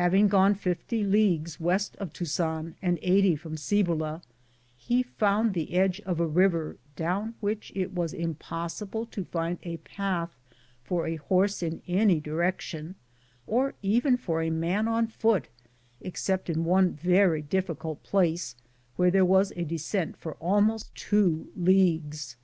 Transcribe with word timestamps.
Having 0.00 0.28
gone 0.28 0.58
60 0.58 1.04
leagues 1.04 1.60
west 1.60 1.94
of 1.96 2.14
Tuzan, 2.14 2.74
and 2.80 2.98
80 3.02 3.36
from 3.36 3.58
Cibola, 3.58 4.22
he 4.78 5.02
found 5.02 5.52
the 5.52 5.74
edge 5.74 6.00
of 6.06 6.18
a 6.18 6.26
river 6.26 6.78
down 6.96 7.34
which 7.40 7.70
it 7.74 7.92
was 7.92 8.14
impossible 8.14 9.04
to 9.04 9.26
find 9.26 9.58
a 9.64 9.76
path 9.76 10.38
for 10.82 11.06
a 11.06 11.16
horse 11.16 11.62
in 11.62 11.82
any 11.86 12.18
direction, 12.18 12.94
or 13.46 13.74
even 13.82 14.16
for 14.16 14.40
a 14.40 14.48
man 14.48 14.88
on 14.88 15.06
foot, 15.06 15.48
except 16.00 16.48
in 16.48 16.64
one 16.64 16.94
very 16.94 17.42
difficult 17.42 18.02
place, 18.02 18.56
where 18.96 19.10
there 19.10 19.22
was 19.26 19.50
a 19.54 19.66
descent 19.66 20.16
for 20.16 20.32
almost 20.36 20.94
2 20.94 21.48
leagues. 21.56 22.38